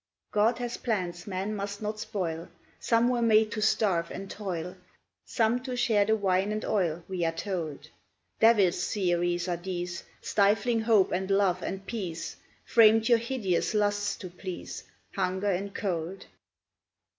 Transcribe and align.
God 0.31 0.57
has 0.57 0.77
plans 0.77 1.27
man 1.27 1.55
must 1.55 1.79
not 1.79 1.99
spoil, 1.99 2.49
Some 2.79 3.07
were 3.07 3.21
made 3.21 3.51
to 3.51 3.61
starve 3.61 4.09
and 4.09 4.31
toil, 4.31 4.75
Some 5.25 5.61
to 5.61 5.75
share 5.77 6.05
the 6.05 6.15
wine 6.15 6.51
and 6.51 6.65
oil, 6.65 7.03
We 7.07 7.23
are 7.23 7.31
told: 7.31 7.87
Devil's 8.39 8.91
theories 8.91 9.47
are 9.47 9.57
these, 9.57 10.03
Stifling 10.19 10.81
hope 10.81 11.11
and 11.11 11.29
love 11.29 11.61
and 11.61 11.85
peace, 11.85 12.35
Framed 12.65 13.09
your 13.09 13.19
hideous 13.19 13.75
lusts 13.75 14.15
to 14.15 14.29
please, 14.31 14.85
Hunger 15.13 15.51
and 15.51 15.71
Cold! 15.75 16.25